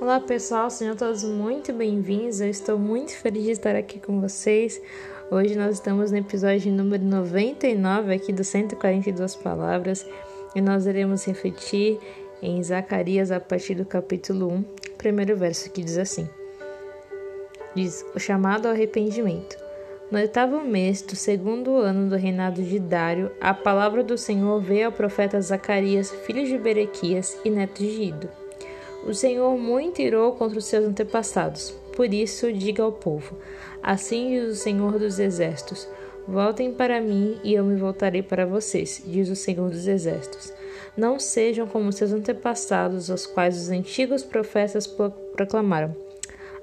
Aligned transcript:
Olá 0.00 0.20
pessoal, 0.20 0.70
sejam 0.70 0.94
todos 0.94 1.24
muito 1.24 1.72
bem-vindos. 1.72 2.40
Eu 2.40 2.48
estou 2.48 2.78
muito 2.78 3.16
feliz 3.16 3.42
de 3.42 3.50
estar 3.50 3.74
aqui 3.74 3.98
com 3.98 4.20
vocês. 4.20 4.80
Hoje 5.28 5.56
nós 5.56 5.74
estamos 5.74 6.12
no 6.12 6.18
episódio 6.18 6.72
número 6.72 7.02
99 7.02 8.14
aqui 8.14 8.32
do 8.32 8.44
142 8.44 9.34
Palavras 9.34 10.06
e 10.54 10.60
nós 10.60 10.86
iremos 10.86 11.24
refletir 11.24 11.98
em 12.40 12.62
Zacarias 12.62 13.32
a 13.32 13.40
partir 13.40 13.74
do 13.74 13.84
capítulo 13.84 14.48
1, 14.52 14.64
primeiro 14.96 15.36
verso 15.36 15.68
que 15.72 15.82
diz 15.82 15.98
assim: 15.98 16.28
Diz 17.74 18.06
o 18.14 18.20
chamado 18.20 18.66
ao 18.66 18.74
arrependimento. 18.74 19.58
No 20.12 20.18
oitavo 20.20 20.60
mês 20.60 21.02
do 21.02 21.16
segundo 21.16 21.76
ano 21.76 22.08
do 22.08 22.14
reinado 22.14 22.62
de 22.62 22.78
Dário, 22.78 23.32
a 23.40 23.52
palavra 23.52 24.04
do 24.04 24.16
Senhor 24.16 24.60
veio 24.60 24.86
ao 24.86 24.92
profeta 24.92 25.40
Zacarias, 25.40 26.12
filho 26.24 26.46
de 26.46 26.56
Berequias 26.56 27.36
e 27.44 27.50
neto 27.50 27.82
de 27.82 28.02
Ido. 28.04 28.47
O 29.08 29.14
Senhor 29.14 29.56
muito 29.56 30.02
irou 30.02 30.32
contra 30.32 30.58
os 30.58 30.66
seus 30.66 30.84
antepassados. 30.84 31.70
Por 31.96 32.12
isso, 32.12 32.52
diga 32.52 32.82
ao 32.82 32.92
povo: 32.92 33.38
Assim 33.82 34.28
diz 34.28 34.52
o 34.52 34.54
Senhor 34.54 34.98
dos 34.98 35.18
Exércitos: 35.18 35.88
Voltem 36.26 36.74
para 36.74 37.00
mim 37.00 37.40
e 37.42 37.54
eu 37.54 37.64
me 37.64 37.74
voltarei 37.74 38.22
para 38.22 38.44
vocês, 38.44 39.02
diz 39.06 39.30
o 39.30 39.34
Senhor 39.34 39.70
dos 39.70 39.88
Exércitos. 39.88 40.52
Não 40.94 41.18
sejam 41.18 41.66
como 41.66 41.90
seus 41.90 42.12
antepassados, 42.12 43.10
aos 43.10 43.24
quais 43.24 43.56
os 43.56 43.70
antigos 43.70 44.22
profetas 44.22 44.86
proclamaram. 44.86 45.96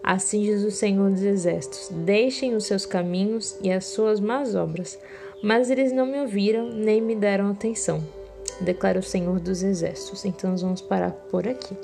Assim 0.03 0.43
diz 0.43 0.63
o 0.63 0.69
Senhor 0.69 1.09
dos 1.09 1.23
Exércitos: 1.23 1.89
Deixem 1.91 2.53
os 2.53 2.65
seus 2.67 2.85
caminhos 2.85 3.57
e 3.59 3.71
as 3.71 3.85
suas 3.85 4.19
más 4.19 4.53
obras. 4.53 4.99
Mas 5.41 5.71
eles 5.71 5.91
não 5.91 6.05
me 6.05 6.19
ouviram 6.19 6.69
nem 6.69 7.01
me 7.01 7.15
deram 7.15 7.49
atenção, 7.49 8.03
declara 8.61 8.99
o 8.99 9.03
Senhor 9.03 9.39
dos 9.39 9.63
Exércitos. 9.63 10.25
Então, 10.25 10.51
nós 10.51 10.61
vamos 10.61 10.81
parar 10.81 11.11
por 11.11 11.47
aqui. 11.47 11.75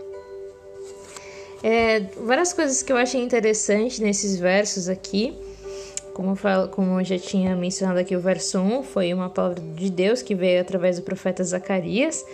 É, 1.64 2.00
várias 2.18 2.54
coisas 2.54 2.82
que 2.82 2.92
eu 2.92 2.98
achei 2.98 3.22
interessante 3.22 4.02
nesses 4.02 4.38
versos 4.38 4.90
aqui. 4.90 5.36
Como 6.14 6.32
eu, 6.32 6.36
falo, 6.36 6.68
como 6.68 7.00
eu 7.00 7.06
já 7.06 7.18
tinha 7.18 7.56
mencionado 7.56 8.00
aqui, 8.00 8.16
o 8.16 8.20
verso 8.20 8.60
1 8.60 8.84
foi 8.84 9.14
uma 9.14 9.30
palavra 9.30 9.62
de 9.62 9.90
Deus 9.90 10.22
que 10.22 10.36
veio 10.36 10.60
através 10.60 10.98
do 10.98 11.04
profeta 11.04 11.44
Zacarias, 11.44 12.26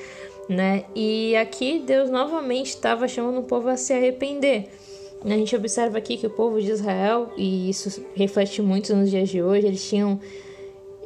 né? 0.49 0.85
E 0.95 1.35
aqui 1.35 1.83
Deus 1.85 2.09
novamente 2.09 2.69
estava 2.69 3.07
chamando 3.07 3.39
o 3.39 3.43
povo 3.43 3.69
a 3.69 3.77
se 3.77 3.93
arrepender. 3.93 4.69
A 5.23 5.29
gente 5.29 5.55
observa 5.55 5.97
aqui 5.97 6.17
que 6.17 6.25
o 6.25 6.29
povo 6.29 6.59
de 6.59 6.71
Israel, 6.71 7.31
e 7.37 7.69
isso 7.69 8.03
reflete 8.15 8.61
muito 8.61 8.95
nos 8.95 9.09
dias 9.09 9.29
de 9.29 9.41
hoje, 9.41 9.67
eles 9.67 9.87
tinham, 9.87 10.19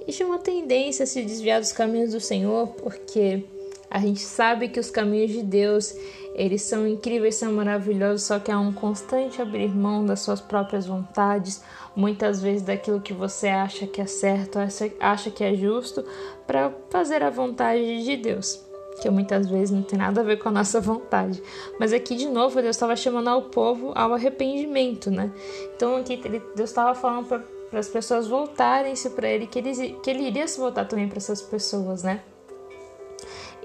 eles 0.02 0.16
tinham 0.16 0.30
uma 0.30 0.39
tendência 0.39 1.03
a 1.03 1.08
se 1.08 1.22
desviar 1.23 1.59
dos 1.59 1.72
caminhos 1.72 2.11
do 2.11 2.19
Senhor, 2.19 2.67
porque 2.67 3.44
a 3.92 4.00
gente 4.00 4.22
sabe 4.22 4.70
que 4.70 4.80
os 4.80 4.89
caminhos 4.89 5.31
de 5.31 5.44
Deus 5.44 5.94
eles 6.34 6.61
são 6.61 6.88
incríveis, 6.88 7.36
são 7.36 7.52
maravilhosos, 7.52 8.23
só 8.23 8.39
que 8.39 8.50
há 8.50 8.58
um 8.58 8.72
constante 8.72 9.42
abrir 9.42 9.67
mão 9.75 10.06
das 10.06 10.22
suas 10.22 10.39
próprias 10.39 10.88
vontades, 10.88 11.61
muitas 11.94 12.42
vezes 12.42 12.61
daquilo 12.61 13.02
que 13.02 13.14
você 13.14 13.50
acha 13.50 13.86
que 13.86 14.00
é 14.00 14.06
certo, 14.06 14.58
acha 15.00 15.30
que 15.30 15.44
é 15.44 15.53
justo, 15.53 16.06
para 16.48 16.72
fazer 16.89 17.22
a 17.22 17.30
vontade 17.30 18.03
de 18.06 18.16
Deus, 18.16 18.64
que 19.02 19.09
muitas 19.09 19.50
vezes 19.50 19.72
não 19.72 19.83
tem 19.83 20.00
nada 20.00 20.22
a 20.22 20.23
ver 20.23 20.38
com 20.38 20.48
a 20.48 20.53
nossa 20.53 20.80
vontade. 20.80 21.44
Mas 21.78 21.92
aqui 21.92 22.16
de 22.16 22.30
novo 22.30 22.61
Deus 22.61 22.78
estava 22.78 22.95
chamando 22.95 23.28
ao 23.28 23.44
povo 23.44 23.92
ao 23.94 24.14
arrependimento, 24.14 25.11
né? 25.11 25.30
Então 25.76 25.98
aqui 25.98 26.16
Deus 26.16 26.70
estava 26.70 26.95
falando 26.95 27.28
para 27.28 27.80
as 27.80 27.89
pessoas 27.89 28.26
voltarem-se 28.26 29.09
para 29.09 29.28
Ele, 29.28 29.48
que 29.48 29.59
ele, 29.59 30.00
que 30.02 30.09
ele 30.09 30.23
iria 30.23 30.48
se 30.48 30.58
voltar 30.58 30.86
também 30.86 31.09
para 31.09 31.17
essas 31.17 31.42
pessoas, 31.42 32.03
né? 32.03 32.22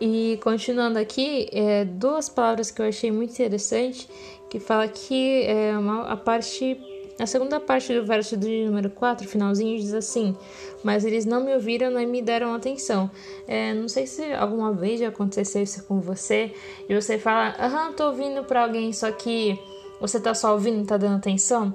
E 0.00 0.38
continuando 0.42 0.98
aqui, 0.98 1.48
é, 1.52 1.84
duas 1.84 2.28
palavras 2.28 2.70
que 2.70 2.82
eu 2.82 2.86
achei 2.86 3.10
muito 3.10 3.32
interessante, 3.32 4.08
que 4.50 4.60
fala 4.60 4.86
que 4.88 5.42
é, 5.44 5.76
uma, 5.76 6.02
a 6.02 6.16
parte 6.16 6.78
a 7.18 7.24
segunda 7.24 7.58
parte 7.58 7.94
do 7.94 8.04
verso 8.04 8.36
do 8.36 8.46
número 8.46 8.90
4, 8.90 9.26
finalzinho, 9.26 9.78
diz 9.78 9.94
assim: 9.94 10.36
Mas 10.84 11.02
eles 11.02 11.24
não 11.24 11.42
me 11.42 11.54
ouviram 11.54 11.90
nem 11.90 12.06
me 12.06 12.20
deram 12.20 12.54
atenção. 12.54 13.10
É, 13.48 13.72
não 13.72 13.88
sei 13.88 14.06
se 14.06 14.34
alguma 14.34 14.70
vez 14.72 15.00
já 15.00 15.08
aconteceu 15.08 15.62
isso 15.62 15.82
com 15.84 15.98
você, 15.98 16.52
e 16.86 16.94
você 16.94 17.18
fala: 17.18 17.54
Aham, 17.58 17.92
tô 17.92 18.08
ouvindo 18.08 18.44
para 18.44 18.62
alguém, 18.62 18.92
só 18.92 19.10
que 19.10 19.58
você 19.98 20.20
tá 20.20 20.34
só 20.34 20.52
ouvindo, 20.52 20.86
tá 20.86 20.98
dando 20.98 21.16
atenção. 21.16 21.74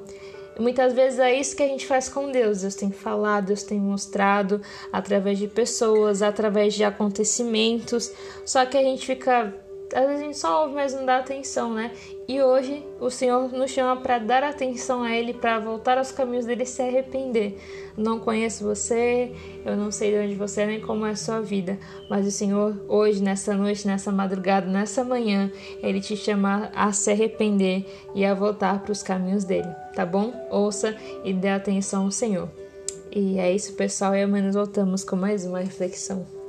Muitas 0.61 0.93
vezes 0.93 1.19
é 1.19 1.33
isso 1.33 1.55
que 1.55 1.63
a 1.63 1.67
gente 1.67 1.85
faz 1.85 2.07
com 2.07 2.31
Deus. 2.31 2.61
Deus 2.61 2.75
tem 2.75 2.91
falado, 2.91 3.47
Deus 3.47 3.63
tem 3.63 3.79
mostrado 3.79 4.61
através 4.93 5.39
de 5.39 5.47
pessoas, 5.47 6.21
através 6.21 6.73
de 6.73 6.83
acontecimentos. 6.83 8.11
Só 8.45 8.65
que 8.65 8.77
a 8.77 8.83
gente 8.83 9.05
fica 9.05 9.53
às 9.93 10.05
vezes 10.05 10.21
a 10.21 10.25
gente 10.25 10.37
só 10.37 10.61
ouve, 10.61 10.75
mas 10.75 10.93
não 10.93 11.05
dá 11.05 11.17
atenção, 11.17 11.73
né? 11.73 11.91
E 12.27 12.41
hoje 12.41 12.85
o 12.99 13.09
Senhor 13.09 13.51
nos 13.51 13.71
chama 13.71 14.01
para 14.01 14.19
dar 14.19 14.43
atenção 14.43 15.03
a 15.03 15.11
Ele, 15.11 15.33
para 15.33 15.59
voltar 15.59 15.97
aos 15.97 16.11
caminhos 16.11 16.45
dele 16.45 16.63
e 16.63 16.65
se 16.65 16.81
arrepender. 16.81 17.57
Não 17.97 18.19
conheço 18.19 18.63
você, 18.63 19.33
eu 19.65 19.75
não 19.75 19.91
sei 19.91 20.11
de 20.11 20.17
onde 20.17 20.35
você 20.35 20.61
é 20.61 20.67
nem 20.67 20.81
como 20.81 21.05
é 21.05 21.11
a 21.11 21.15
sua 21.15 21.41
vida, 21.41 21.77
mas 22.09 22.25
o 22.25 22.31
Senhor 22.31 22.85
hoje, 22.87 23.21
nessa 23.21 23.53
noite, 23.53 23.85
nessa 23.85 24.11
madrugada, 24.11 24.67
nessa 24.67 25.03
manhã, 25.03 25.51
Ele 25.83 25.99
te 25.99 26.15
chama 26.15 26.71
a 26.73 26.91
se 26.93 27.11
arrepender 27.11 27.85
e 28.15 28.25
a 28.25 28.33
voltar 28.33 28.81
para 28.81 28.91
os 28.91 29.03
caminhos 29.03 29.43
dele, 29.43 29.69
tá 29.93 30.05
bom? 30.05 30.33
Ouça 30.49 30.95
e 31.25 31.33
dê 31.33 31.49
atenção 31.49 32.05
ao 32.05 32.11
Senhor. 32.11 32.49
E 33.13 33.37
é 33.39 33.53
isso, 33.53 33.73
pessoal, 33.73 34.15
e 34.15 34.21
amanhã 34.21 34.51
voltamos 34.51 35.03
com 35.03 35.17
mais 35.17 35.45
uma 35.45 35.59
reflexão. 35.59 36.40